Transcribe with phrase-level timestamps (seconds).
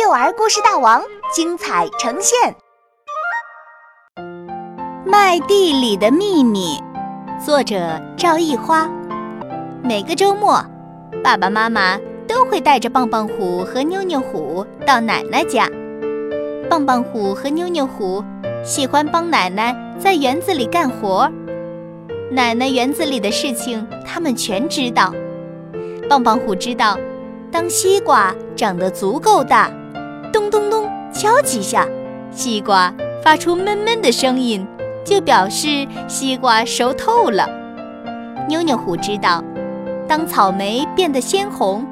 [0.00, 1.02] 幼儿故事大王
[1.34, 2.54] 精彩呈现，
[5.04, 6.80] 《麦地里的秘密》，
[7.44, 8.88] 作者赵一花。
[9.82, 10.64] 每个周末，
[11.24, 11.98] 爸爸妈妈
[12.28, 15.68] 都会带着棒棒虎和妞妞虎到奶奶家。
[16.70, 18.22] 棒棒虎和妞妞虎
[18.62, 21.28] 喜欢帮奶奶在园子里干活，
[22.30, 25.12] 奶奶园子里的事情他们全知道。
[26.08, 26.96] 棒棒虎知道，
[27.50, 29.68] 当西瓜长得足够大。
[30.32, 31.86] 咚咚咚，敲几下，
[32.30, 32.92] 西瓜
[33.22, 34.66] 发出闷闷的声音，
[35.04, 37.48] 就表示西瓜熟透了。
[38.48, 39.42] 妞妞虎知道，
[40.06, 41.86] 当草莓变得鲜红，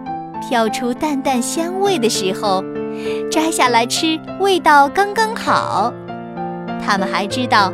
[0.49, 2.65] 飘出淡淡香味的时候，
[3.30, 5.93] 摘下来吃，味道刚刚好。
[6.85, 7.73] 他们还知道，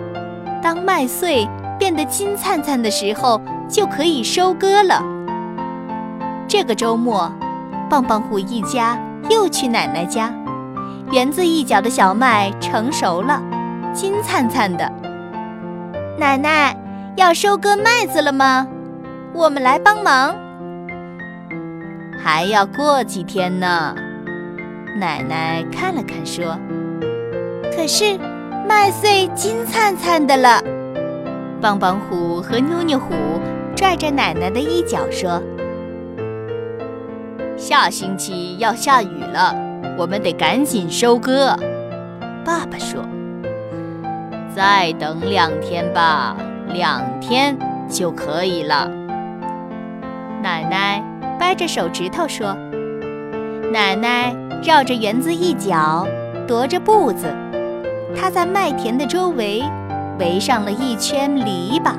[0.62, 1.46] 当麦穗
[1.78, 5.02] 变得金灿灿的时候，就可以收割了。
[6.48, 7.30] 这个周末，
[7.88, 8.98] 棒棒虎一家
[9.30, 10.32] 又去奶奶家。
[11.12, 13.38] 园子一角的小麦成熟了，
[13.92, 14.90] 金灿灿的。
[16.18, 16.74] 奶奶
[17.16, 18.66] 要收割麦子了吗？
[19.34, 20.34] 我们来帮忙。
[22.18, 23.94] 还要过几天呢。
[24.98, 26.58] 奶奶看了看说
[27.76, 28.18] ：“可是
[28.66, 30.62] 麦穗金灿灿的了。”
[31.60, 33.12] 棒棒虎和妞妞虎
[33.76, 35.42] 拽着奶奶的衣角说
[37.58, 39.54] ：“下星期要下雨了。”
[39.98, 41.56] 我们得赶紧收割，
[42.44, 43.04] 爸爸说
[44.54, 46.36] ：“再等两天吧，
[46.68, 47.56] 两天
[47.88, 48.90] 就可以了。”
[50.42, 51.02] 奶奶
[51.38, 52.56] 掰着手指头说
[53.72, 56.06] ：“奶奶绕着园子一角
[56.48, 57.32] 踱着步子，
[58.16, 59.62] 她在麦田的周围
[60.18, 61.94] 围上了一圈篱笆。”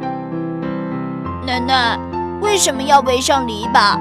[1.48, 1.98] 奶奶
[2.42, 3.98] 为什么要围上篱笆？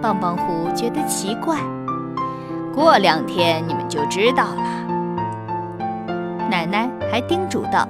[0.00, 1.58] 棒棒虎觉得奇怪。
[2.76, 4.62] 过两天你们就知道了。
[6.50, 7.88] 奶奶还叮嘱道：“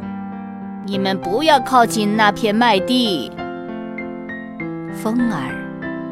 [0.86, 3.32] 你们不要靠近那片麦地。”
[4.94, 5.50] 风儿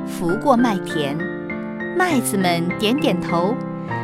[0.04, 1.16] 拂过麦田，
[1.96, 3.54] 麦子们点点头，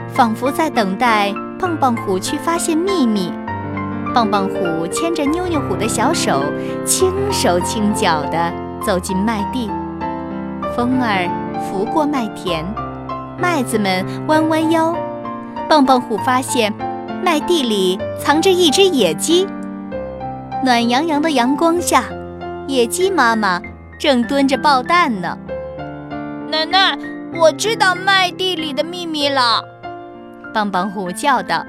[0.07, 3.33] 仿佛在等待棒棒虎去发现秘密。
[4.15, 6.45] 棒棒虎牵着妞妞虎的小手，
[6.85, 9.69] 轻手轻脚地走进麦地。
[10.77, 11.29] 风儿
[11.61, 12.65] 拂过麦田。
[13.41, 14.95] 麦子们弯弯腰，
[15.69, 16.73] 棒棒虎发现
[17.25, 19.47] 麦地里藏着一只野鸡。
[20.63, 22.05] 暖洋洋的阳光下，
[22.67, 23.61] 野鸡妈妈
[23.99, 25.39] 正蹲着抱蛋呢。
[26.51, 26.99] 奶奶，
[27.35, 29.63] 我知道麦地里的秘密了！
[30.53, 31.65] 棒棒虎叫道：“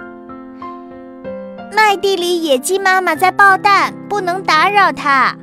[1.72, 5.36] 麦地里野鸡妈妈在抱蛋，不能打扰它。”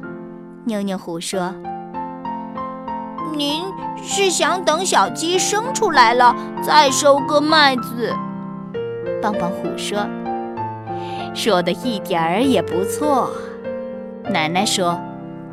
[0.66, 1.54] 妞妞虎说
[3.34, 3.64] ：“您。”
[4.00, 8.14] 是想等小鸡生出来了再收割麦子，
[9.20, 10.06] 棒棒虎说
[11.34, 13.30] ：“说的一点儿也不错。”
[14.30, 14.98] 奶奶说：“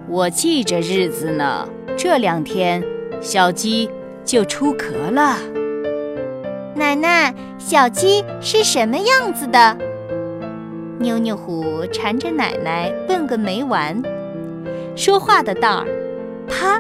[0.08, 2.82] 我记着日子呢，这两天
[3.20, 3.90] 小鸡
[4.24, 5.38] 就出壳了。”
[6.76, 9.78] 奶奶，小鸡是什么样子的？
[11.00, 14.02] 妞妞虎缠着奶奶问个没完。
[14.96, 15.88] 说话的道儿，
[16.48, 16.80] 啪。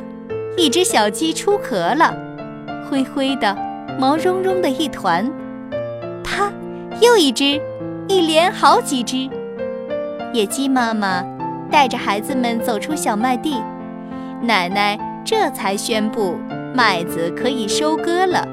[0.57, 2.16] 一只小鸡出壳了，
[2.89, 3.55] 灰灰的、
[3.99, 5.29] 毛茸茸的一团。
[6.23, 6.49] 啪！
[7.01, 7.61] 又一只，
[8.07, 9.29] 一连好几只。
[10.31, 11.23] 野鸡妈妈
[11.69, 13.61] 带着孩子们走出小麦地，
[14.41, 16.38] 奶奶这才宣布
[16.73, 18.47] 麦子可以收割了。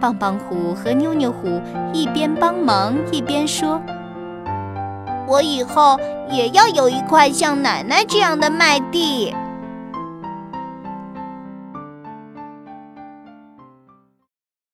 [0.00, 1.60] 棒棒虎和妞妞虎
[1.92, 3.82] 一边帮忙一边说
[5.28, 5.98] ：“我以后
[6.30, 9.34] 也要有一块像奶奶这样的麦地。”